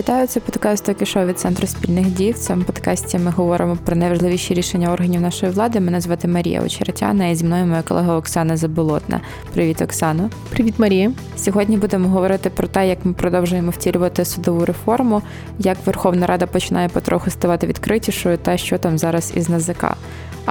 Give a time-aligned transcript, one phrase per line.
[0.00, 2.32] Вітаю, це подкаст «Токі шоу» від центру спільних дій.
[2.32, 5.80] В цьому подкасті ми говоримо про найважливіші рішення органів нашої влади.
[5.80, 9.20] Мене звати Марія Очеретяна і зі мною моя колега Оксана Заболотна.
[9.54, 10.30] Привіт, Оксано.
[10.50, 11.12] Привіт, Марія.
[11.36, 15.22] Сьогодні будемо говорити про те, як ми продовжуємо втілювати судову реформу,
[15.58, 19.84] як Верховна Рада починає потроху ставати відкритішою, та що там зараз із НАЗК.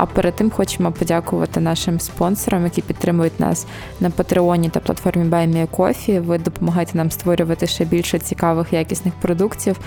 [0.02, 3.68] А перед тим хочемо подякувати нашим спонсорам, які підтримують нас
[4.00, 6.21] на Патреоні та платформі BuyMeACoffee.
[6.21, 9.79] Ви допомагаєте нам створювати ще більше цікавих якісних продуктів,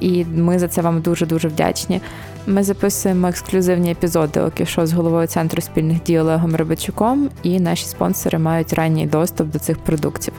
[0.00, 2.00] і ми за це вам дуже дуже вдячні.
[2.46, 8.38] Ми записуємо ексклюзивні епізоди Окішо з головою центру спільних дій Олегом Рибачуком, і наші спонсори
[8.38, 10.34] мають ранній доступ до цих продуктів.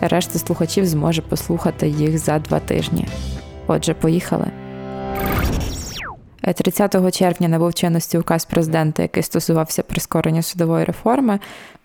[0.00, 3.06] Решта слухачів зможе послухати їх за два тижні.
[3.66, 4.46] Отже, поїхали.
[6.52, 11.38] 30 червня набув чинності указ президента, який стосувався прискорення судової реформи.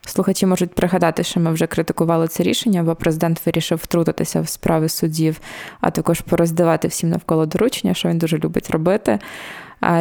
[0.06, 4.90] Слухачі можуть пригадати, що ми вже критикували це рішення, бо президент вирішив втрутитися в справи
[4.90, 5.40] судів,
[5.82, 9.20] а також пороздавати всім навколо доручення, що він дуже любить робити.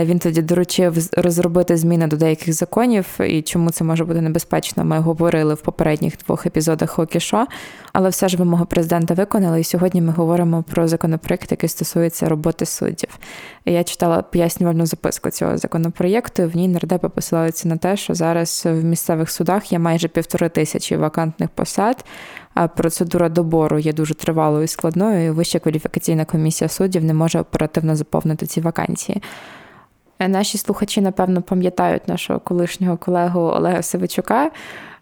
[0.04, 4.98] Він тоді доручив розробити зміни до деяких законів, і чому це може бути небезпечно, ми
[4.98, 7.46] говорили в попередніх двох епізодах Хокішо,
[7.92, 9.60] але все ж вимоги президента виконали.
[9.60, 13.18] І сьогодні ми говоримо про законопроект, який стосується роботи суддів.
[13.64, 16.48] Я читала пояснювальну записку цього законопроєкту.
[16.48, 20.96] В ній нардепи посилаються на те, що зараз в місцевих судах є майже півтори тисячі
[20.96, 22.04] вакантних посад.
[22.54, 25.26] А процедура добору є дуже тривалою і складною.
[25.26, 29.22] і Вища кваліфікаційна комісія суддів не може оперативно заповнити ці вакансії.
[30.22, 34.50] Е, наші слухачі, напевно, пам'ятають нашого колишнього колегу Олега Сивичука,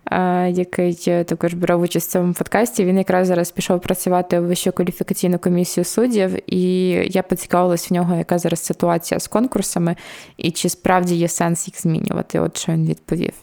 [0.07, 2.85] е, який також брав участь в цьому подкасті.
[2.85, 8.17] Він якраз зараз пішов працювати в Вищу кваліфікаційну комісію суддів, і я поцікавилась в нього,
[8.17, 9.97] яка зараз ситуація з конкурсами,
[10.37, 12.41] і чи справді є сенс їх змінювати.
[12.41, 13.35] От що він відповів.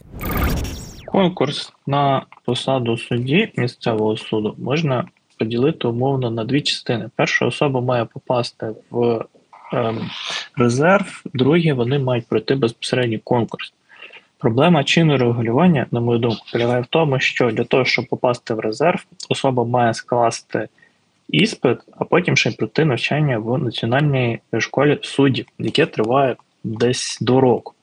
[1.06, 7.10] Конкурс на посаду судді місцевого суду можна поділити умовно на дві частини.
[7.16, 9.24] Перша особа має попасти в
[10.56, 13.72] резерв, другі вони мають пройти безпосередній конкурс.
[14.38, 18.60] Проблема чинного регулювання, на мою думку, полягає в тому, що для того, щоб попасти в
[18.60, 20.68] резерв, особа має скласти
[21.28, 27.40] іспит, а потім ще й пройти навчання в національній школі суддів, яке триває десь до
[27.40, 27.74] року.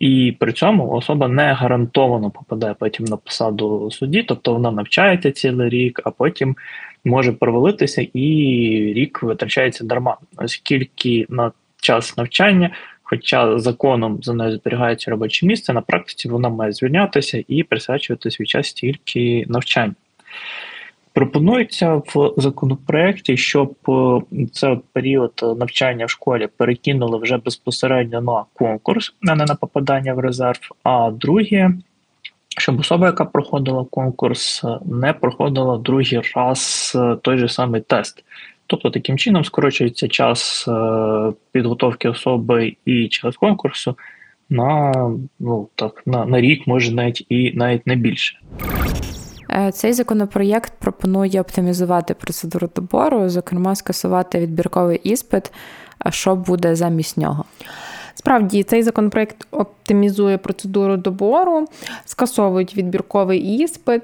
[0.00, 5.68] І при цьому особа не гарантовано попадає потім на посаду судді, тобто вона навчається цілий
[5.68, 6.56] рік, а потім
[7.04, 8.26] може провалитися і
[8.96, 12.70] рік витрачається дарма, оскільки на час навчання,
[13.02, 18.46] хоча законом за нею зберігається робоче місце, на практиці вона має звільнятися і присвячувати свій
[18.46, 19.94] час тільки навчанню.
[21.12, 24.20] Пропонується в законопроекті, щоб е,
[24.52, 30.18] цей період навчання в школі перекинули вже безпосередньо на конкурс, а не на попадання в
[30.18, 30.60] резерв.
[30.82, 31.70] А друге,
[32.58, 38.24] щоб особа, яка проходила конкурс, не проходила другий раз е, той же самий тест.
[38.66, 43.96] Тобто таким чином скорочується час е, підготовки особи і час конкурсу
[44.50, 44.92] на
[45.40, 48.38] ну так на, на рік, може навіть і навіть не більше.
[49.52, 55.52] Е, цей законопроєкт пропонує оптимізувати процедуру добору, зокрема, скасувати відбірковий іспит.
[56.10, 57.44] Що буде замість нього?
[58.20, 61.64] Справді, цей законопроект оптимізує процедуру добору,
[62.04, 64.02] скасовують відбірковий іспит.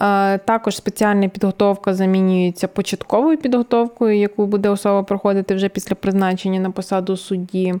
[0.00, 6.70] Е, також спеціальна підготовка замінюється початковою підготовкою, яку буде особа проходити вже після призначення на
[6.70, 7.74] посаду судді.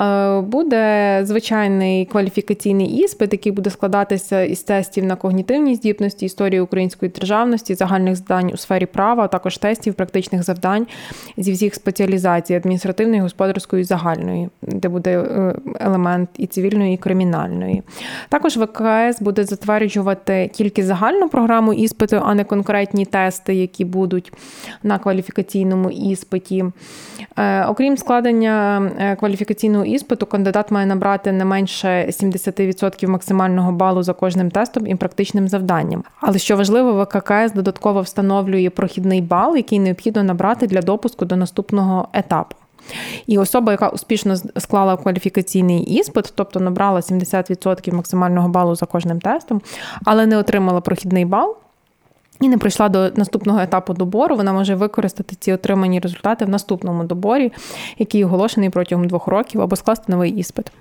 [0.00, 7.12] Е, буде звичайний кваліфікаційний іспит, який буде складатися із тестів на когнітивні здібності, історії української
[7.12, 10.86] державності, загальних здань у сфері права, а також тестів практичних завдань
[11.36, 14.48] зі всіх спеціалізацій адміністративної, господарської і загальної
[14.80, 17.82] де буде е, елемент і цивільної, і кримінальної.
[18.28, 24.32] Також ВКС буде затверджувати тільки загальну програму іспиту, а не конкретні тести, які будуть
[24.82, 26.64] на кваліфікаційному іспиті.
[27.36, 34.12] Е, окрім складення е, кваліфікаційного іспиту, кандидат має набрати не менше 70% максимального балу за
[34.12, 36.04] кожним тестом і практичним завданням.
[36.20, 42.08] Але що важливо, ВККС додатково встановлює прохідний бал, який необхідно набрати для допуску до наступного
[42.12, 42.56] етапу.
[43.26, 49.62] І особа, яка успішно склала кваліфікаційний іспит, тобто набрала 70% максимального балу за кожним тестом,
[50.04, 51.56] але не отримала прохідний бал.
[52.40, 57.04] І не прийшла до наступного етапу добору, вона може використати ці отримані результати в наступному
[57.04, 57.52] доборі,
[57.98, 60.72] який оголошений протягом двох років, або скласти новий іспит.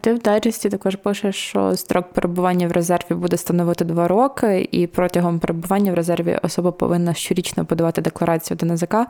[0.00, 4.86] Ти в дайджесті також пишеш, що строк перебування в резерві буде становити два роки, і
[4.86, 9.06] протягом перебування в резерві особа повинна щорічно подавати декларацію до НАЗК а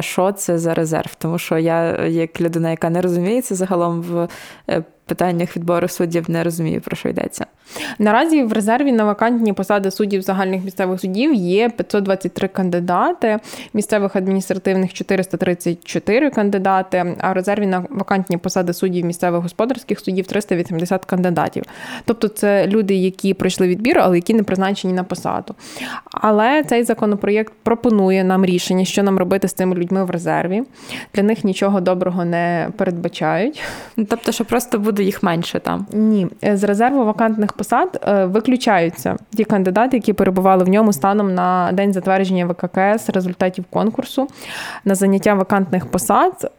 [0.00, 1.14] що це за резерв?
[1.18, 4.28] Тому що я, як людина, яка не розуміється загалом в
[4.68, 7.46] е, питаннях відбору суддів не розумію, про що йдеться.
[7.98, 13.38] Наразі в резерві на вакантні посади суддів загальних місцевих судів є 523 кандидати,
[13.74, 21.04] місцевих адміністративних 434 кандидати, а в резерві на вакантні посади суддів місцевих господарських судів 380
[21.04, 21.64] кандидатів.
[22.04, 25.54] Тобто це люди, які пройшли відбір, але які не призначені на посаду.
[26.04, 30.62] Але цей законопроєкт пропонує нам рішення, що нам робити з цими людьми в резерві.
[31.14, 33.62] Для них нічого доброго не передбачають.
[33.96, 35.86] Ну, тобто, що просто буде їх менше там?
[35.92, 41.70] Ні, з резерву вакантних посад е, виключаються ті кандидати, які перебували в ньому станом на
[41.72, 44.28] день затвердження ВККС результатів конкурсу
[44.84, 46.50] на заняття вакантних посад.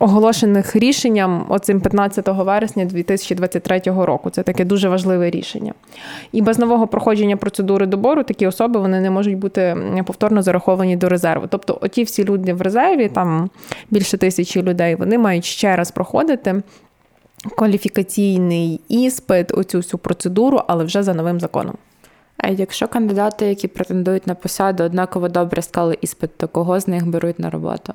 [0.00, 4.30] Оголошених рішенням оцим 15 вересня 2023 року.
[4.30, 5.74] Це таке дуже важливе рішення.
[6.32, 11.08] І без нового проходження процедури добору такі особи вони не можуть бути повторно зараховані до
[11.08, 11.46] резерву.
[11.50, 13.50] Тобто, оті всі люди в резерві, там
[13.90, 16.62] більше тисячі людей, вони мають ще раз проходити.
[17.56, 21.74] Кваліфікаційний іспит, оцю всю процедуру, але вже за новим законом.
[22.36, 27.06] А якщо кандидати, які претендують на посаду, однаково добре склали іспит, то кого з них
[27.06, 27.94] беруть на роботу?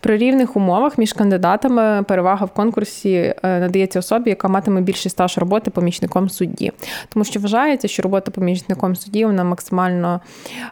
[0.00, 5.38] При рівних умовах між кандидатами перевага в конкурсі е, надається особі, яка матиме більший стаж
[5.38, 6.72] роботи помічником судді,
[7.08, 10.20] тому що вважається, що робота помічником судді вона максимально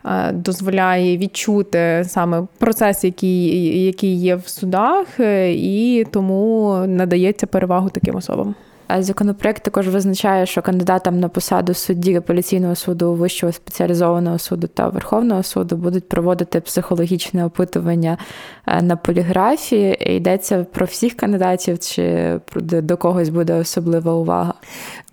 [0.04, 7.90] е, дозволяє відчути саме процес, який, який є в судах, е, і тому надається перевагу
[7.90, 8.54] таким особам.
[8.98, 15.42] Законопроект також визначає, що кандидатам на посаду судді апеляційного суду, вищого спеціалізованого суду та Верховного
[15.42, 18.18] суду будуть проводити психологічне опитування
[18.66, 20.16] е, на поліграфії.
[20.16, 24.54] Йдеться про всіх кандидатів, чи до когось буде особлива увага?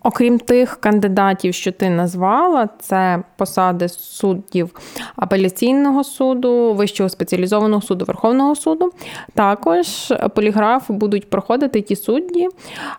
[0.03, 4.75] Окрім тих кандидатів, що ти назвала, це посади суддів
[5.15, 8.91] апеляційного суду, вищого спеціалізованого суду Верховного суду.
[9.33, 12.47] Також поліграф будуть проходити ті судді,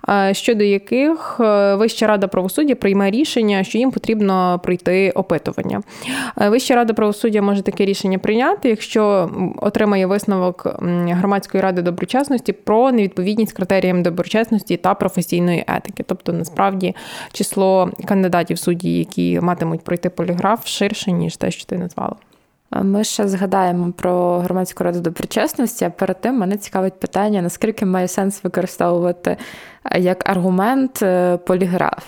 [0.08, 5.82] е, щодо яких е, Вища рада правосуддя прийме рішення, що їм потрібно пройти опитування.
[6.40, 10.66] Е, Вища рада правосуддя може таке рішення прийняти, якщо отримає висновок
[11.08, 16.04] громадської ради доброчесності про невідповідність критеріям доброчесності та професійної етики.
[16.06, 16.91] Тобто, насправді
[17.32, 22.16] число кандидатів судді, які матимуть пройти поліграф, ширше, ніж те, що ти назвала.
[22.82, 28.08] Ми ще згадаємо про громадську раду доброчесності, а перед тим мене цікавить питання: наскільки має
[28.08, 29.36] сенс використовувати
[29.96, 32.04] як аргумент е, поліграф?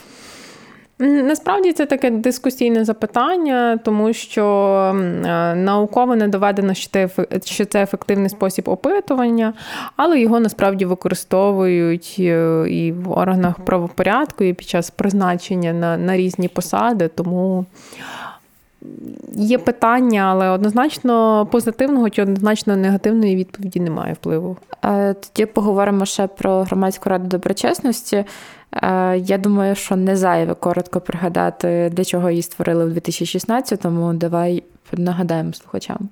[0.98, 4.46] Насправді це таке дискусійне запитання, тому що
[4.94, 6.74] е, науково не доведено,
[7.44, 9.52] що це ефективний спосіб опитування,
[9.96, 16.16] але його насправді використовують е, і в органах правопорядку, і під час призначення на, на
[16.16, 17.08] різні посади.
[17.08, 17.66] Тому
[19.32, 24.56] є питання, але однозначно позитивного чи однозначно негативної відповіді немає впливу.
[24.84, 28.24] Е, тоді поговоримо ще про громадську раду доброчесності.
[28.72, 34.12] Е, я думаю, що не зайве коротко пригадати, для чого її створили в 2016-му.
[34.12, 36.08] Давай нагадаємо слухачам.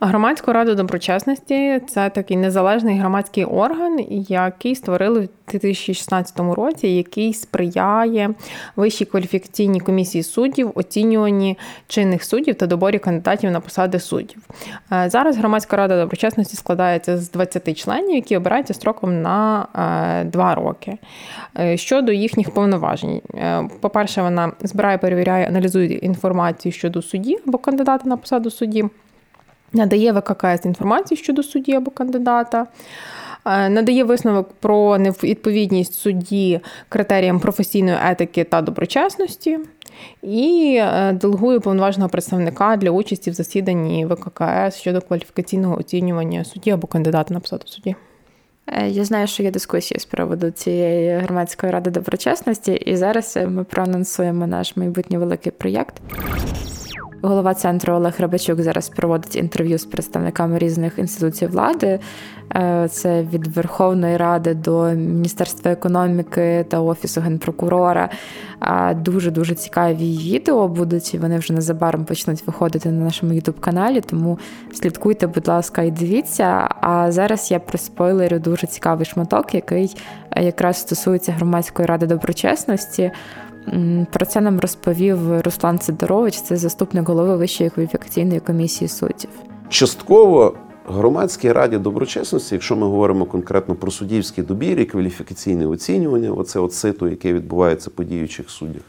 [0.00, 8.30] Громадську раду доброчесності це такий незалежний громадський орган, який створили в 2016 році, який сприяє
[8.76, 14.42] вищій кваліфікаційній комісії суддів, оцінюванні чинних суддів та доборі кандидатів на посади суддів.
[14.92, 19.66] Е, зараз громадська рада доброчесності складається з 20 членів, які обираються строком на
[20.32, 20.98] 2 е, роки.
[21.58, 23.20] Е, щодо їхніх повноважень,
[23.80, 28.84] по-перше, вона збирає, перевіряє, аналізує інформацію щодо судді або кандидата на посаду судді
[29.72, 32.66] надає ВККС інформацію щодо судді або кандидата.
[33.46, 39.58] Е, надає висновок про невідповідність судді критеріям професійної етики та доброчесності
[40.22, 46.86] і е, делегує повноваженого представника для участі в засіданні ВККС щодо кваліфікаційного оцінювання судді або
[46.86, 47.94] кандидата на посаду судді.
[48.66, 53.64] Е, я знаю, що є дискусії з приводу цієї громадської ради доброчесності, і зараз ми
[53.64, 55.94] проанонсуємо наш майбутній великий проєкт.
[57.22, 62.00] Голова центру Олег Рабачук зараз проводить інтерв'ю з представниками різних інституцій влади.
[62.54, 68.08] Е, це від Верховної Ради до Міністерства економіки та Офісу генпрокурора.
[68.94, 71.14] Дуже дуже цікаві відео будуть.
[71.14, 74.00] і Вони вже незабаром почнуть виходити на нашому ютуб-каналі.
[74.00, 74.38] Тому
[74.74, 76.68] слідкуйте, будь ласка, і дивіться.
[76.80, 79.96] А зараз я приспойлерю дуже цікавий шматок, який
[80.36, 83.10] якраз стосується громадської ради доброчесності.
[84.12, 89.30] Про це нам розповів Руслан Сидорович, це заступник голови Вищої кваліфікаційної комісії суддів.
[89.68, 90.54] Частково
[90.86, 97.02] громадській раді доброчесності, якщо ми говоримо конкретно про суддівські добір і кваліфікаційне оцінювання, оце от
[97.02, 98.82] яке відбувається по діючих суддях,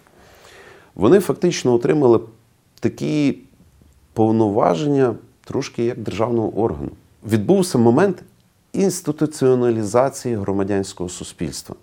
[0.96, 2.20] вони фактично отримали
[2.80, 3.38] такі
[4.14, 6.92] повноваження трошки як державного органу.
[7.32, 8.24] Відбувся момент
[8.74, 11.76] інституціоналізації громадянського суспільства.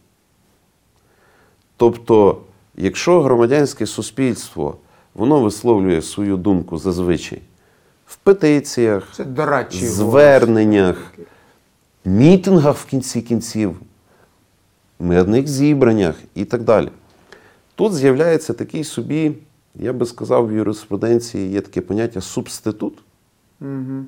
[1.76, 2.40] Тобто,
[2.76, 4.76] якщо громадянське суспільство
[5.14, 7.42] воно висловлює свою думку зазвичай
[8.06, 9.24] в петиціях, Це
[9.86, 11.12] зверненнях,
[12.04, 13.76] мітингах в кінці кінців,
[15.00, 16.88] мирних зібраннях і так далі.
[17.74, 19.32] Тут з'являється такий собі,
[19.74, 22.98] я би сказав, в юриспруденції є таке поняття субститут,
[23.60, 24.04] Угу.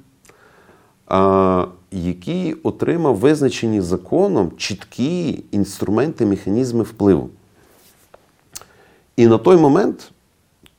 [1.07, 7.31] а, який отримав визначені законом чіткі інструменти, механізми впливу.
[9.19, 10.11] І на той момент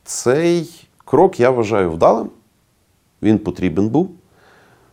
[0.04, 0.70] цей
[1.04, 2.30] крок я вважаю вдалим.
[3.22, 4.10] Він потрібен був.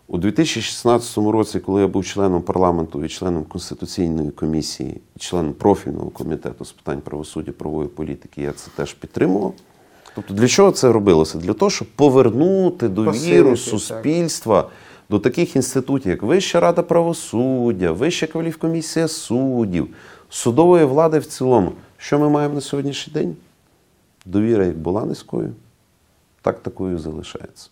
[0.08, 6.10] У 2016 році, коли я був членом парламенту і членом Конституційної комісії, і членом профільного
[6.10, 9.54] комітету з питань правосуддя правової політики, я це теж підтримував.
[10.16, 11.38] Тобто, для чого це робилося?
[11.38, 13.58] Для того, щоб повернути довіру Посилити, так.
[13.58, 14.70] суспільства
[15.10, 19.88] до таких інститутів, як Вища рада правосуддя, Вища кваліфкомісія суддів,
[20.30, 21.72] судової влади в цілому.
[21.98, 23.36] Що ми маємо на сьогоднішній день?
[24.26, 25.54] Довіра як була низькою,
[26.42, 27.70] так такою залишається.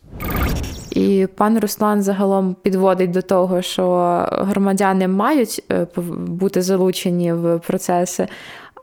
[0.92, 3.88] І пан Руслан загалом підводить до того, що
[4.32, 5.88] громадяни мають е,
[6.28, 8.28] бути залучені в процеси,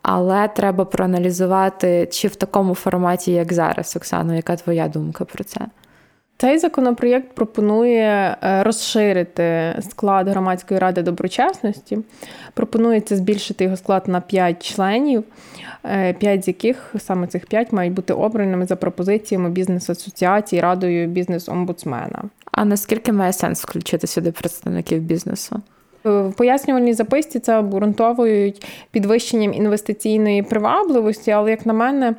[0.02, 3.96] але треба проаналізувати, чи в такому форматі, як зараз.
[3.96, 5.60] Оксано, яка твоя думка про це?
[6.42, 11.98] Цей законопроєкт пропонує е, розширити склад громадської ради доброчесності.
[12.54, 15.24] Пропонується збільшити його склад на 5 членів,
[16.18, 22.22] 5 з яких саме цих 5 мають бути обраними за пропозиціями бізнес-асоціації радою бізнес-омбудсмена.
[22.52, 25.62] А наскільки має сенс включити сюди представників бізнесу?
[26.04, 32.14] В пояснювальній записці це обґрунтовують підвищенням інвестиційної привабливості, але, як на мене,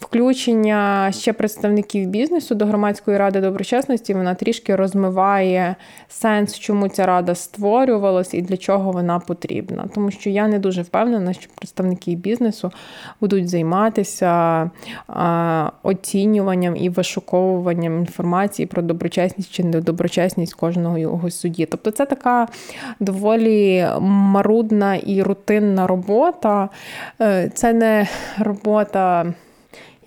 [0.00, 5.76] включення ще представників бізнесу до громадської ради доброчесності вона трішки розмиває
[6.08, 9.88] сенс, чому ця рада створювалась і для чого вона потрібна.
[9.94, 12.72] Тому що я не дуже впевнена, що представники бізнесу
[13.20, 14.70] будуть займатися
[15.82, 21.66] оцінюванням і вишуковуванням інформації про доброчесність чи недоброчесність кожного його судді.
[21.66, 22.48] Тобто це така
[23.00, 26.68] доволі марудна і рутинна робота.
[27.20, 29.32] Е, Це не робота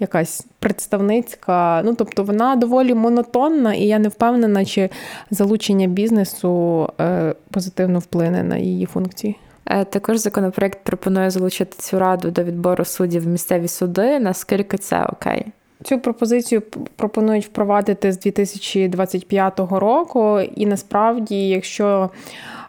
[0.02, 1.82] якась представницька.
[1.86, 4.90] Ну, тобто вона доволі монотонна, і я не впевнена, чи
[5.32, 9.38] залучення бізнесу е, позитивно вплине на її функції.
[9.66, 14.20] Е, Також законопроект пропонує залучити цю раду до відбору суддів в місцеві суди.
[14.20, 15.46] Наскільки це окей?
[15.84, 16.62] Цю пропозицію
[16.96, 22.10] пропонують впровадити з 2025 року, і насправді, якщо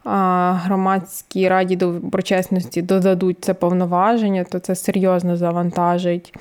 [0.05, 6.35] громадській раді доброчесності додадуть це повноваження, то це серйозно завантажить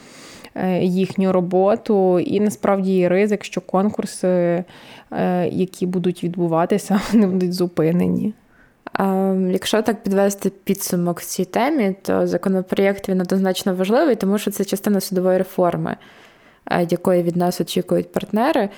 [0.82, 2.20] їхню роботу.
[2.20, 4.64] І насправді є ризик, що конкурси, е,
[5.48, 8.34] які будуть відбуватися, вони будуть зупинені.
[9.52, 14.66] Якщо так підвести підсумок в цій темі, то законопроєкт він однозначно важливий, тому що це
[14.66, 15.96] частина судової реформи,
[16.72, 18.70] е, якої від нас очікують партнери.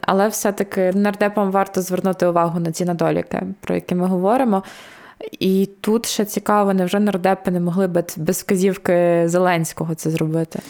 [0.00, 4.62] Але все-таки нардепам варто звернути увагу на ці недоліки, про які ми говоримо.
[5.30, 10.60] І тут ще цікаво, невже нардепи не могли б без вказівки Зеленського це зробити?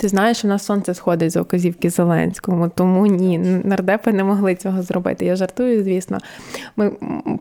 [0.00, 4.82] Ти знаєш, у нас сонце сходить за оказівки Зеленському, тому ні, нардепи не могли цього
[4.82, 5.24] зробити.
[5.24, 6.18] Я жартую, звісно.
[6.76, 6.92] Ми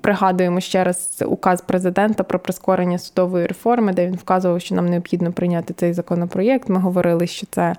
[0.01, 5.31] пригадуємо ще раз указ президента про прискорення судової реформи, де він вказував, що нам необхідно
[5.31, 6.69] прийняти цей законопроєкт.
[6.69, 7.75] Ми говорили, що це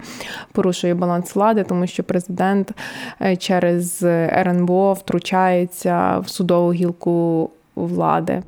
[0.52, 2.72] порушує баланс влади, тому що президент
[3.22, 7.50] е, через РНБО втручається в судову гілку
[7.86, 8.42] влади.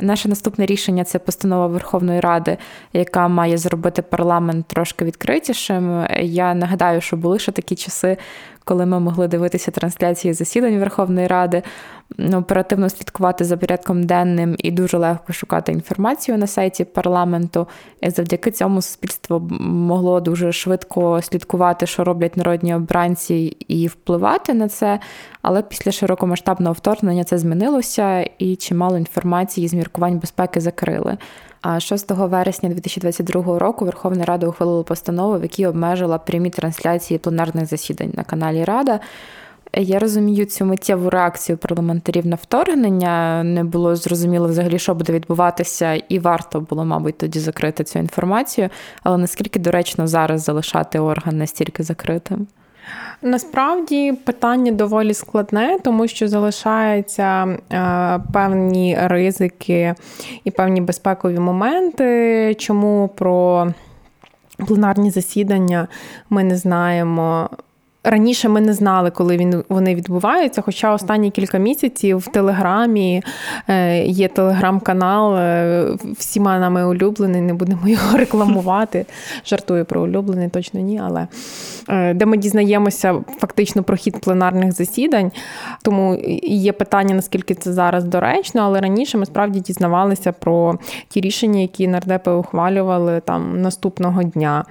[0.00, 2.56] Наше наступне рішення це постанова Верховної Ради,
[2.92, 6.06] яка має зробити парламент трошки відкритішим.
[6.20, 8.16] Я нагадаю, що були ще такі часи,
[8.70, 11.62] коли ми могли дивитися трансляції засідань Верховної Ради,
[12.32, 17.66] оперативно слідкувати за порядком денним і дуже легко шукати інформацію на сайті парламенту.
[18.00, 24.68] І завдяки цьому суспільство могло дуже швидко слідкувати, що роблять народні обранці, і впливати на
[24.68, 25.00] це.
[25.42, 31.16] Але після широкомасштабного вторгнення це змінилося, і чимало інформації з міркувань безпеки закрили.
[31.62, 37.66] А 6 вересня 2022 року Верховна Рада ухвалила постанову, в якій обмежила прямі трансляції пленарних
[37.66, 39.00] засідань на каналі Рада.
[39.72, 43.42] Я розумію цю миттєву реакцію парламентарів на вторгнення.
[43.44, 48.68] Не було зрозуміло взагалі, що буде відбуватися, і варто було, мабуть, тоді закрити цю інформацію.
[49.02, 52.46] Але наскільки доречно зараз залишати орган настільки закритим?
[53.22, 59.94] Насправді питання доволі складне, тому що залишаються е, певні ризики
[60.44, 62.54] і певні безпекові моменти.
[62.58, 63.66] Чому про
[64.66, 65.88] пленарні засідання
[66.30, 67.50] ми не знаємо
[68.04, 70.62] Раніше ми не знали, коли він вони відбуваються.
[70.62, 73.22] Хоча останні кілька місяців в Телеграмі
[73.68, 75.86] е, є телеграм-канал, е,
[76.18, 79.06] всіма нами улюблений, не будемо його рекламувати.
[79.46, 81.26] Жартую про улюблений, точно ні, але
[81.88, 85.32] е, де ми дізнаємося фактично про хід пленарних засідань.
[85.82, 90.78] Тому є питання, наскільки це зараз доречно, але раніше ми справді дізнавалися про
[91.08, 94.64] ті рішення, які нардепи ухвалювали там наступного дня.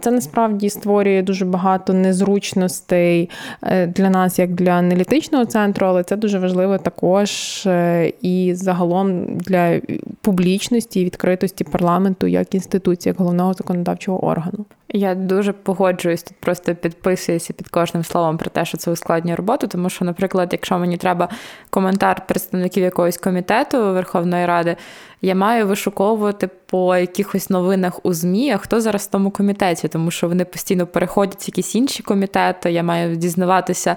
[0.00, 3.30] Це насправді створює дуже багато незручностей зручностей
[3.62, 7.30] е, для нас, як для аналітичного центру, але це дуже важливо також
[7.66, 9.80] е, і загалом для
[10.20, 14.64] публічності і відкритості парламенту як інституції, як головного законодавчого органу.
[14.88, 19.66] Я дуже погоджуюсь тут, просто підписуюся під кожним словом про те, що це ускладнює роботу.
[19.66, 21.28] Тому що, наприклад, якщо мені треба
[21.70, 24.76] коментар представників якогось комітету Верховної Ради,
[25.22, 30.10] я маю вишуковувати по якихось новинах у ЗМІ, а хто зараз в тому комітеті, тому
[30.10, 32.72] що вони постійно переходять в якісь інші комітети.
[32.72, 33.96] Я маю дізнаватися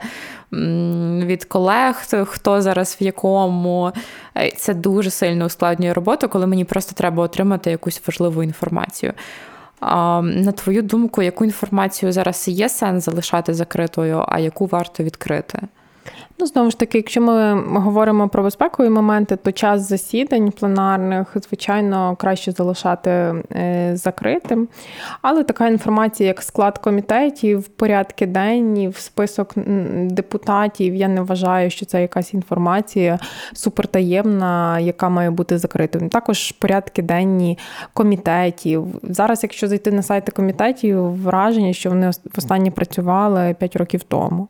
[1.22, 3.92] від колег, хто зараз в якому.
[4.56, 9.14] Це дуже сильно ускладнює роботу, коли мені просто треба отримати якусь важливу інформацію.
[9.82, 15.60] На твою думку, яку інформацію зараз є сенс залишати закритою, а яку варто відкрити?
[16.40, 22.16] Ну, знову ж таки, якщо ми говоримо про безпекові моменти, то час засідань пленарних, звичайно,
[22.16, 24.68] краще залишати е, закритим.
[25.22, 29.54] Але така інформація, як склад комітетів, порядки денні, список
[30.06, 33.20] депутатів, я не вважаю, що це якась інформація
[33.54, 36.10] супертаємна, яка має бути закритою.
[36.10, 37.58] Також порядки денні
[37.94, 38.88] комітетів.
[39.04, 44.48] Зараз, якщо зайти на сайти комітетів, враження, що вони останні працювали 5 років тому.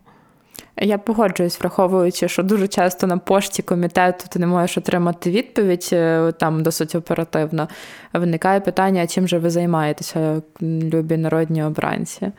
[0.81, 6.31] Я погоджуюсь, враховуючи, що дуже часто на пошті комітету ти не можеш отримати відповідь е,
[6.31, 7.67] там досить оперативно.
[8.13, 12.31] Виникає питання, чим же ви займаєтеся, любі народні обранці.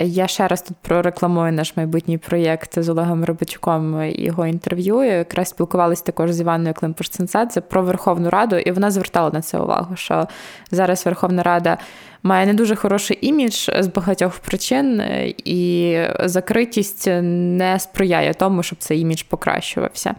[0.00, 5.02] Я ще раз тут прорекламую наш майбутній проєкт з Олегом Рибачуком і його інтерв'ю.
[5.02, 9.96] Якраз спілкувалися також з Іваною Климпуш-Цинцадзе про Верховну Раду, і вона звертала на це увагу,
[9.96, 10.28] що
[10.70, 11.78] зараз Верховна Рада
[12.22, 15.02] має не дуже хороший імідж з багатьох причин,
[15.44, 20.14] і закритість не сприяє тому, щоб цей імідж покращувався.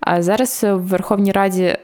[0.00, 1.78] А зараз в Верховній Раді е,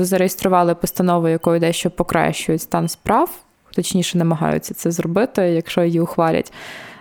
[0.00, 3.30] зареєстрували постанову, якою дещо покращують стан справ
[3.78, 6.52] точніше намагаються це зробити, якщо її ухвалять.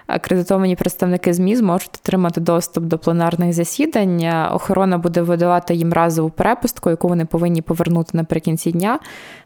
[0.07, 4.23] Акредитовані представники ЗМІ зможуть отримати доступ до пленарних засідань.
[4.51, 8.99] Охорона буде видавати їм разову перепустку, яку вони повинні повернути наприкінці дня.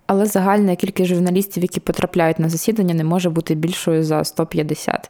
[0.07, 5.09] Але загальна кількість журналістів, які потрапляють на засідання, не може бути більшою за 150.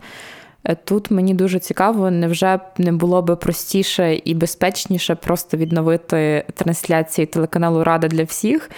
[0.84, 7.84] Тут мені дуже цікаво, невже не було би простіше і безпечніше просто відновити трансляції телеканалу
[7.84, 8.70] Рада для всіх,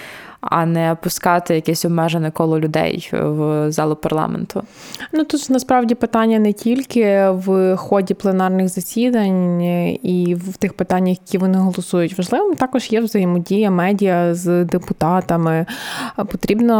[0.52, 4.64] а не пускати якесь обмежене коло людей в залу парламенту.
[5.14, 11.38] Ну тут насправді питання не тільки в ході пленарних засідань і в тих питаннях, які
[11.38, 12.18] вони голосують.
[12.18, 15.66] Важливим також є взаємодія медіа з депутатами.
[16.16, 16.74] Потрібно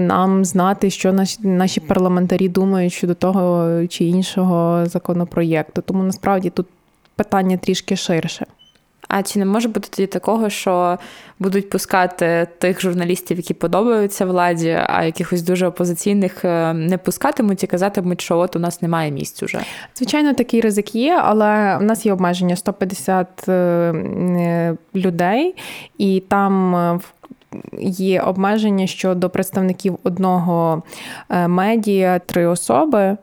[0.00, 5.82] нам знати, що наші наші парламентарі думають щодо того чи іншого законопроєкту.
[5.82, 6.66] Тому насправді тут
[7.16, 8.46] питання трішки ширше.
[9.08, 10.98] А чи не може бути тоді такого, що
[11.38, 17.66] будуть пускати тих журналістів, які подобаються владі, а якихось дуже опозиційних е, не пускатимуть і
[17.66, 19.60] казатимуть, що от у нас немає місць уже?
[19.94, 25.54] Звичайно, такий ризик є, але в нас є обмеження 150 е, людей,
[25.98, 27.00] і там е,
[27.78, 30.82] є обмеження щодо представників одного
[31.46, 33.16] медіа три особи.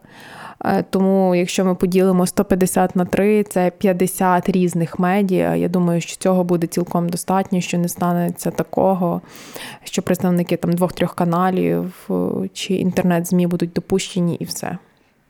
[0.64, 5.56] Е, тому, якщо ми поділимо 150 на 3, це 50 різних медіа.
[5.56, 9.22] Я думаю, що цього буде цілком достатньо, що не станеться такого,
[9.84, 12.14] що представники там двох-трьох каналів е,
[12.54, 14.78] чи інтернет-змі будуть допущені і все.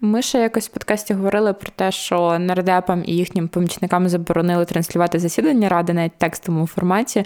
[0.02, 5.20] Ми ще якось в подкасті говорили про те, що нардепам і їхнім помічникам заборонили транслювати
[5.20, 7.26] засідання ради навіть текстовому форматі.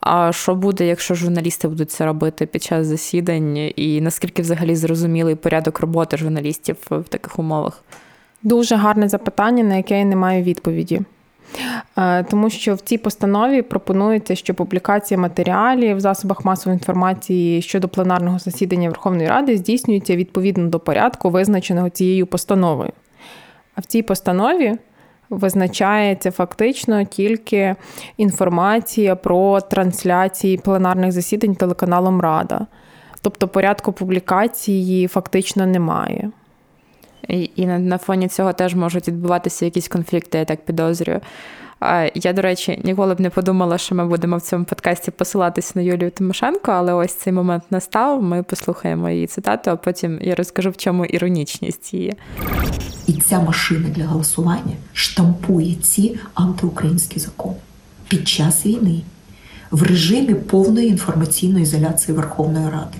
[0.00, 5.34] А що буде, якщо журналісти будуть це робити під час засідань, і наскільки взагалі зрозумілий
[5.34, 7.84] порядок роботи журналістів в таких умовах?
[8.42, 11.00] Дуже гарне запитання, на яке я не маю відповіді.
[11.96, 17.88] Е, тому що в цій постанові пропонується, що публікація матеріалів в засобах масової інформації щодо
[17.88, 22.92] пленарного засідання Верховної Ради здійснюється відповідно до порядку, визначеного цією постановою.
[23.74, 24.74] А в цій постанові
[25.30, 27.76] визначається фактично тільки
[28.16, 32.66] інформація про трансляції пленарних засідань телеканалом Рада.
[33.22, 36.30] Тобто порядку публікації фактично немає.
[37.28, 41.20] І, і на, на фоні цього теж можуть відбуватися якісь конфлікти, я так підозрюю.
[42.14, 45.82] Я, до речі, ніколи б не подумала, що ми будемо в цьому подкасті посилатися на
[45.82, 48.22] Юлію Тимошенко, але ось цей момент настав.
[48.22, 52.14] Ми послухаємо її цитату, а потім я розкажу, в чому іронічність її.
[53.06, 57.56] І ця машина для голосування штампує ці антиукраїнські закони
[58.08, 59.00] під час війни
[59.70, 62.98] в режимі повної інформаційної ізоляції Верховної Ради.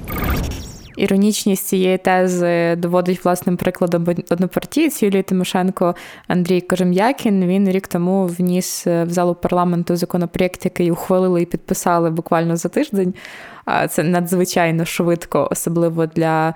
[0.99, 5.95] Іронічність цієї тези доводить власним прикладом однопартієць Юлії Тимошенко
[6.29, 7.47] Андрій Кожем'якін.
[7.47, 13.15] Він рік тому вніс в залу парламенту законопроєкт, який ухвалили і підписали буквально за тиждень.
[13.89, 16.55] Це надзвичайно швидко, особливо для.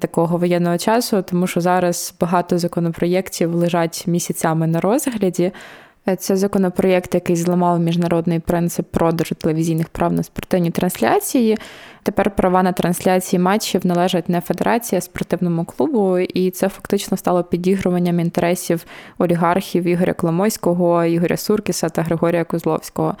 [0.00, 5.52] Такого воєнного часу, тому що зараз багато законопроєктів лежать місяцями на розгляді.
[6.18, 11.58] Це законопроєкт, який зламав міжнародний принцип продажу телевізійних прав на спортивні трансляції.
[12.02, 17.44] Тепер права на трансляції матчів належать не федерації, а спортивному клубу, і це фактично стало
[17.44, 18.84] підігруванням інтересів
[19.18, 23.16] олігархів Ігоря Коломойського, Ігоря Суркіса та Григорія Козловського.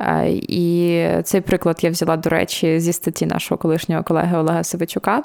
[0.00, 5.22] Е, і цей приклад я взяла, до речі, зі статті нашого колишнього колеги Олега Савичука.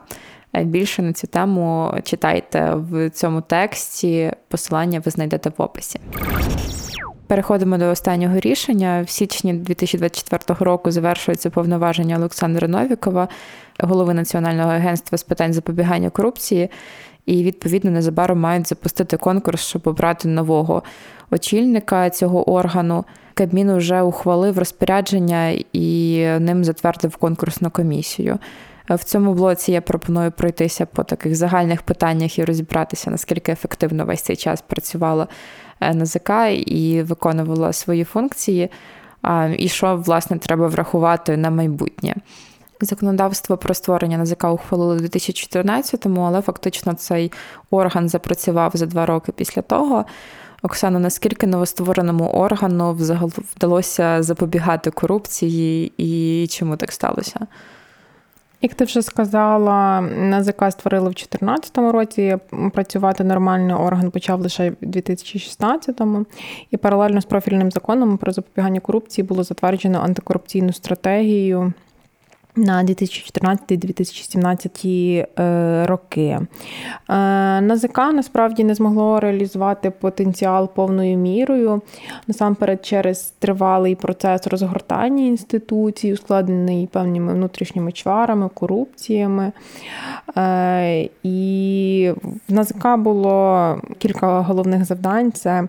[0.53, 4.31] Е, більше на цю тему читайте в цьому тексті.
[4.47, 5.99] Посилання ви знайдете в описі.
[7.27, 9.03] Переходимо до останнього рішення.
[9.07, 13.27] В січні 2024 року завершується повноваження Олександра Новікова,
[13.79, 16.69] голови Національного агентства з питань запобігання корупції,
[17.25, 20.83] і відповідно незабаром мають запустити конкурс, щоб обрати нового
[21.31, 23.05] очільника цього органу.
[23.33, 28.39] Кабмін вже ухвалив розпорядження і ним затвердив конкурсну комісію.
[28.89, 34.21] В цьому блоці я пропоную пройтися по таких загальних питаннях і розібратися, наскільки ефективно весь
[34.21, 35.27] цей час працювала
[35.81, 36.29] е, НАЗК
[36.65, 38.69] і виконувала свої функції,
[39.57, 42.15] і що, власне, треба врахувати на майбутнє.
[42.81, 47.31] Законодавство про створення НАЗК ухвалили у 2014-му, але фактично цей
[47.71, 50.05] орган запрацював за два роки після того.
[50.63, 57.39] Оксано, наскільки новоствореному органу взагалі вдалося запобігати корупції і чому так сталося?
[58.65, 62.37] Як ти вже сказала, НАЗК створили в 2014 році.
[62.73, 66.25] Працювати нормальний орган почав лише в 2016-му.
[66.71, 71.73] І паралельно з профільним законом про запобігання корупції було затверджено антикорупційну стратегію
[72.55, 76.21] на 2014-2017 е, роки.
[76.21, 76.47] Е,
[77.61, 81.81] НАЗК насправді не змогло реалізувати потенціал повною мірою,
[82.27, 89.51] насамперед через тривалий процес розгортання інституцій, ускладнений певними внутрішніми чварами, корупціями.
[90.37, 92.11] Е, і
[92.49, 95.67] в НАЗК було кілька головних завдань: це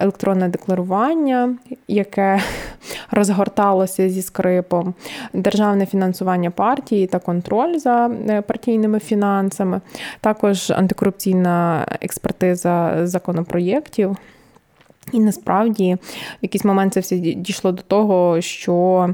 [0.00, 1.54] електронне декларування,
[1.88, 2.40] яке
[3.10, 4.94] розгорталося зі скрипом,
[5.32, 9.80] державне фінансування фінансування партії та контроль за е, партійними фінансами,
[10.20, 14.16] також антикорупційна експертиза законопроєктів.
[15.12, 19.08] І насправді в якийсь момент це все дійшло до того, що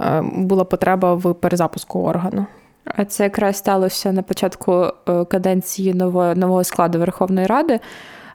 [0.00, 2.46] е, була потреба в перезапуску органу.
[2.84, 7.80] А це якраз сталося на початку е, каденції нового нового складу Верховної Ради.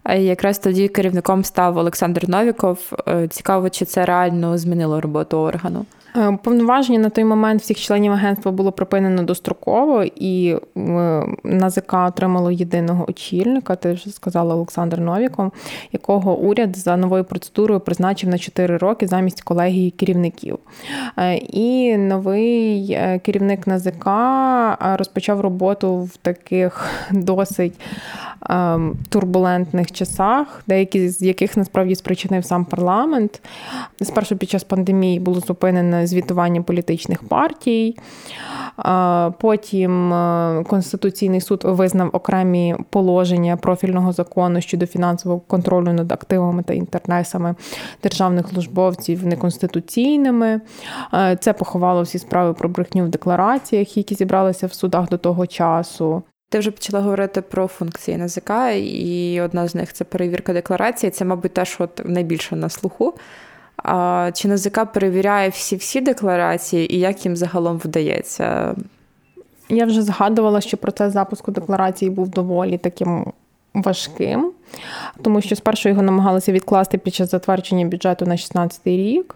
[0.10, 2.94] Якраз тоді керівником став Олександр Новіков.
[3.30, 5.86] Цікаво, чи це реально змінило роботу органу.
[6.16, 12.52] Е, повноваження на той момент всіх членів агентства було припинено достроково, і е, НАЗК отримало
[12.52, 15.52] єдиного очільника, ти вже сказала Олександр Новіков,
[15.92, 20.58] якого уряд за новою процедурою призначив на 4 роки замість колегії керівників.
[21.18, 24.08] Е, і новий керівник НАЗК
[24.98, 27.80] розпочав роботу в таких досить
[29.10, 33.42] турбулентних часах, деякі з яких насправді спричинив сам парламент.
[34.02, 37.96] Спершу під час пандемії було зупинено звітування політичних партій.
[39.40, 46.74] Потім е, Конституційний суд визнав окремі положення профільного закону щодо фінансового контролю над активами та
[46.74, 47.56] інтернесами
[48.04, 50.62] державних службовців неконституційними.
[51.14, 55.48] Е, це поховало всі справи про брехню в деклараціях, які зібралися в судах до того
[55.48, 56.24] часу.
[56.50, 61.10] Ти вже почала говорити про функції НАЗК, і одна з них це перевірка декларації.
[61.10, 63.14] Це, мабуть, теж от найбільше на слуху.
[64.34, 68.76] Чи НАЗК перевіряє всі-всі декларації і як їм загалом вдається?
[69.70, 73.26] Я вже згадувала, що процес запуску декларації був доволі таким
[73.74, 74.52] важким,
[75.22, 79.36] тому що спершу його намагалися відкласти під час затвердження бюджету на 2016 рік.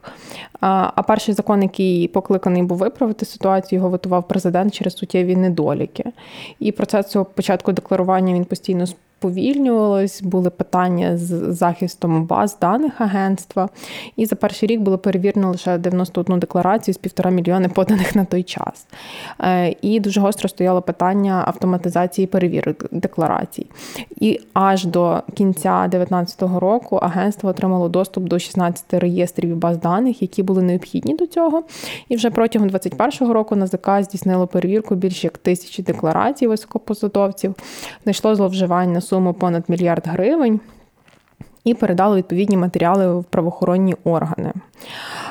[0.60, 6.04] А перший закон, який покликаний був виправити ситуацію, його готував президент через суттєві недоліки.
[6.60, 8.86] І процес цього початку декларування він постійно
[9.22, 13.70] сповільнювалось, були питання з захистом баз даних агентства.
[14.16, 18.44] І за перший рік було перевірено лише 91 декларацію з півтора мільйони поданих на той
[18.44, 18.88] час.
[19.40, 23.66] Е, і дуже гостро стояло питання автоматизації перевірок декларацій.
[24.20, 30.22] І аж до кінця 2019 року агентство отримало доступ до 16 реєстрів і баз даних,
[30.22, 31.64] які були необхідні до цього.
[32.10, 37.56] І вже протягом 2021 року НАЗК здійснило перевірку більше як тисячі декларацій високопосадовців,
[38.04, 40.60] знайшло зловживань на суму понад мільярд гривень.
[41.64, 44.52] І передало відповідні матеріали в правоохоронні органи.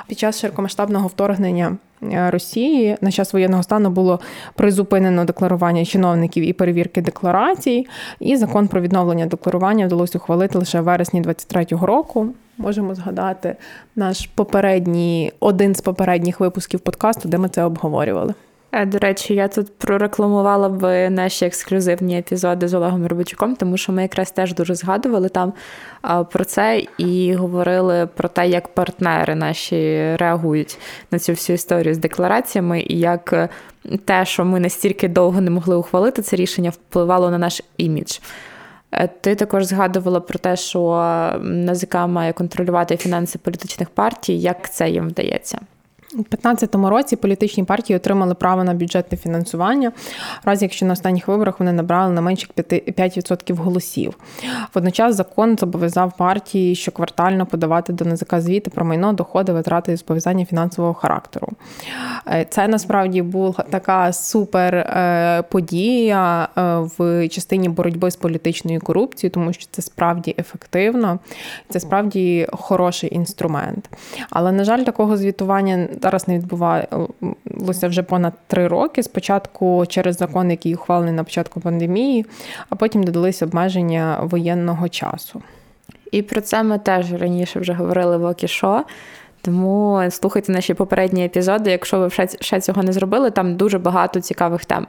[0.06, 4.20] Під час широкомасштабного вторгнення е, Росії на час воєнного стану було
[4.54, 7.86] призупинено декларування чиновників і перевірки декларацій.
[8.20, 12.26] І закон про відновлення декларування вдалося ухвалити лише в вересні 2023 року.
[12.58, 13.56] Можемо згадати
[13.96, 18.34] наш попередній один з попередніх випусків подкасту, де ми це обговорювали.
[18.72, 23.92] Е, до речі, я тут прорекламувала б наші ексклюзивні епізоди з Олегом Робочуком, тому що
[23.92, 25.52] ми якраз теж дуже згадували там
[26.32, 30.78] про це і говорили про те, як партнери наші реагують
[31.10, 33.48] на цю всю історію з деклараціями, і як е,
[34.04, 38.18] те, що ми настільки довго не могли ухвалити це рішення, впливало на наш імідж.
[38.92, 40.80] Е, ти також згадувала про те, що
[41.42, 44.38] НАЗК має контролювати фінанси політичних партій.
[44.38, 45.58] Як це їм вдається?
[46.12, 49.92] У 2015 році політичні партії отримали право на бюджетне фінансування,
[50.44, 54.14] в разі якщо на останніх виборах вони набрали не менше 5% голосів.
[54.74, 60.44] Водночас закон зобов'язав партії щоквартально подавати до НЗК звіти про майно, доходи, витрати і зобов'язання
[60.44, 61.48] фінансового характеру.
[62.26, 69.32] Е, це насправді була така супер е, подія е, в частині боротьби з політичною корупцією,
[69.34, 71.18] тому що це справді ефективно,
[71.68, 73.90] це справді хороший інструмент.
[74.30, 79.02] Але, на жаль, такого звітування зараз не відбувалося вже понад три роки.
[79.02, 82.26] Спочатку через закон, який ухвалений на початку пандемії,
[82.70, 85.42] а потім додались обмеження воєнного часу.
[86.12, 88.84] І про це ми теж раніше вже говорили в Окішо.
[89.42, 91.70] Тому слухайте наші попередні епізоди.
[91.70, 92.10] Якщо ви
[92.40, 94.86] ще цього не зробили, там дуже багато цікавих тем.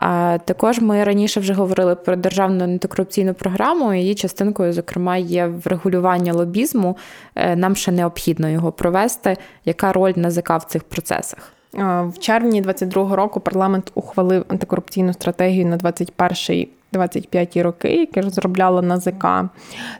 [0.00, 3.94] А також ми раніше вже говорили про державну антикорупційну програму.
[3.94, 6.96] Її частинкою, зокрема, є врегулювання лобізму.
[7.34, 9.36] Е, нам ще необхідно його провести.
[9.64, 11.52] Яка роль НАЗК в цих процесах?
[11.72, 19.26] В червні 2022 року парламент ухвалив антикорупційну стратегію на 21 25 роки, яке розробляла НАЗК.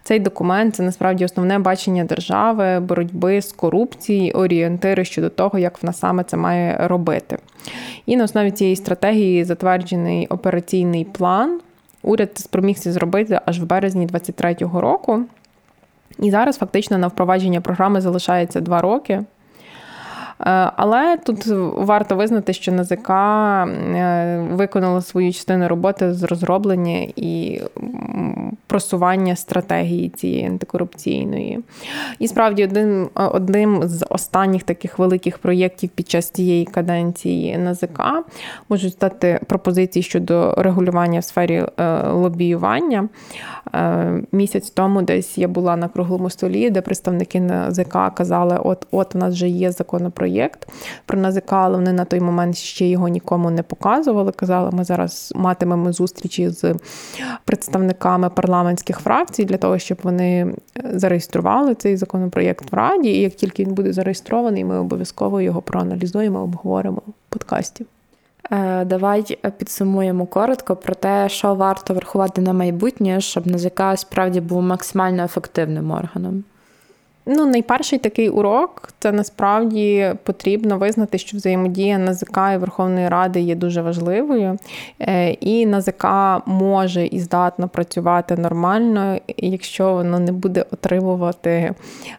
[0.02, 5.92] Цей документ це насправді основне бачення держави, боротьби з корупцією, орієнтири щодо того, як вона
[5.92, 7.38] саме це має робити.
[8.06, 11.60] І на основі цієї стратегії затверджений операційний план.
[12.02, 15.24] Уряд спромігся зробити аж в березні 2023 року.
[16.18, 19.24] І зараз фактично на впровадження програми залишається два роки.
[20.40, 27.60] Е, але тут варто визнати, що НАЗК е, виконала свою частину роботи з розроблення і
[28.66, 31.60] просування стратегії цієї антикорупційної.
[32.18, 38.00] І справді один, одним з останніх таких великих проєктів під час цієї каденції НАЗК
[38.68, 43.08] можуть стати пропозиції щодо регулювання в сфері е, лобіювання.
[44.32, 49.18] Місяць тому десь я була на круглому столі, де представники НАЗК казали: от от у
[49.18, 50.68] нас вже є законопроєкт проєкт
[51.06, 54.32] про НАЗК, але вони на той момент ще його нікому не показували.
[54.32, 56.74] Казали, ми зараз матимемо зустрічі з
[57.44, 60.54] представниками парламентських фракцій для того, щоб вони е,
[60.98, 63.08] зареєстрували цей законопроєкт в Раді.
[63.08, 67.86] І як тільки він буде зареєстрований, ми обов'язково його проаналізуємо, обговоримо в подкасті.
[68.50, 74.62] Е, давай підсумуємо коротко про те, що варто врахувати на майбутнє, щоб НАЗК справді був
[74.62, 76.44] максимально ефективним органом.
[77.26, 83.54] Ну, найперший такий урок це насправді потрібно визнати, що взаємодія НАЗК і Верховної Ради є
[83.54, 84.58] дуже важливою,
[85.00, 86.06] е, і НАЗК
[86.46, 91.74] може і здатно працювати нормально, якщо воно не буде отримувати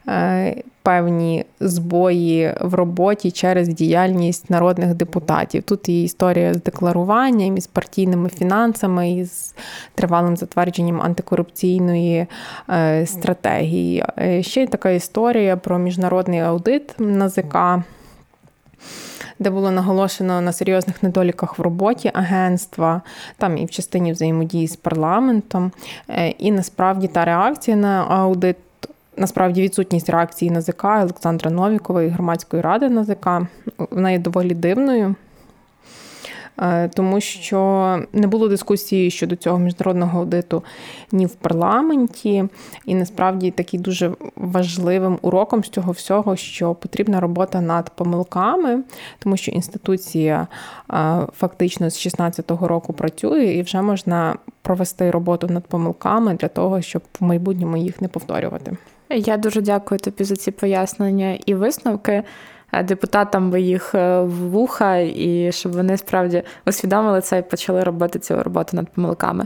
[0.07, 5.63] е, певні збої в роботі через діяльність народних депутатів.
[5.63, 9.55] Тут і історія з декларуванням, із партійними фінансами, із
[9.95, 12.27] тривалим затвердженням антикорупційної
[12.69, 14.05] е, стратегії.
[14.17, 17.57] Е, ще й така історія про міжнародний аудит НАЗК.
[19.39, 23.01] Де було наголошено на серйозних недоліках в роботі агентства,
[23.37, 25.71] там і в частині взаємодії з парламентом.
[26.09, 28.55] Е, і насправді та реакція на аудит
[29.17, 33.27] насправді відсутність реакції НАЗК Олександра Новікова і громадської ради НАЗК
[33.91, 35.15] вона є доволі дивною.
[36.61, 40.63] Е, тому що не було дискусії щодо цього міжнародного аудиту
[41.11, 42.45] ні в парламенті,
[42.85, 48.83] і насправді такий дуже важливим уроком з цього всього, що потрібна робота над помилками,
[49.19, 50.47] тому що інституція
[50.93, 56.81] е, фактично з 16-го року працює і вже можна провести роботу над помилками для того,
[56.81, 58.77] щоб в майбутньому їх не повторювати.
[59.15, 62.23] Я дуже дякую тобі за ці пояснення і висновки.
[62.73, 67.83] Е, депутатам би їх е, в вуха, і щоб вони справді усвідомили це і почали
[67.83, 69.45] робити цю роботу над помилками.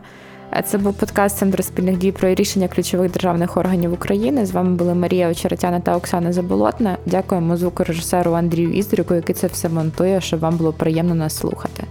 [0.53, 4.45] Е, це був подкаст Центру спільних дій про рішення ключових державних органів України.
[4.45, 6.97] З вами були Марія Очеретяна та Оксана Заболотна.
[7.05, 11.83] Дякуємо звукорежисеру Андрію Іздрюку, який це все монтує, щоб вам було приємно нас слухати.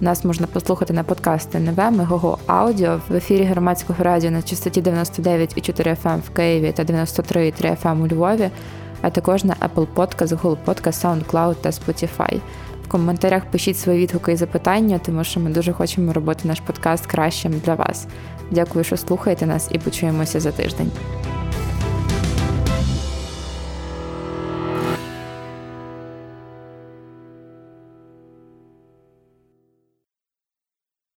[0.00, 5.96] Нас можна послухати на подкасти НВ, Мегого Аудіо в ефірі громадського радіо на частоті 99,4
[6.02, 8.50] FM ем в Києві та 93,3 FM ем у Львові,
[9.02, 12.40] а також на Apple Podcast, Google Podcast, SoundCloud та Spotify.
[12.84, 17.06] В коментарях пишіть свої відгуки і запитання, тому що ми дуже хочемо робити наш подкаст
[17.06, 18.06] кращим для вас.
[18.50, 20.90] Дякую, що слухаєте нас, і почуємося за тиждень.